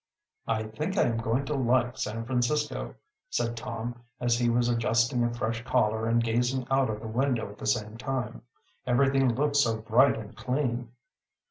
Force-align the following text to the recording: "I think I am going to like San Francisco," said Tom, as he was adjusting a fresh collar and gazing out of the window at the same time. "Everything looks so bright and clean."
"I 0.47 0.63
think 0.63 0.97
I 0.97 1.03
am 1.03 1.17
going 1.17 1.45
to 1.45 1.53
like 1.53 1.95
San 1.95 2.25
Francisco," 2.25 2.95
said 3.29 3.55
Tom, 3.55 4.01
as 4.19 4.39
he 4.39 4.49
was 4.49 4.67
adjusting 4.67 5.23
a 5.23 5.31
fresh 5.31 5.63
collar 5.63 6.07
and 6.07 6.23
gazing 6.23 6.65
out 6.71 6.89
of 6.89 7.01
the 7.01 7.07
window 7.07 7.51
at 7.51 7.59
the 7.59 7.67
same 7.67 7.97
time. 7.97 8.41
"Everything 8.87 9.35
looks 9.35 9.59
so 9.59 9.77
bright 9.79 10.17
and 10.17 10.35
clean." 10.35 10.89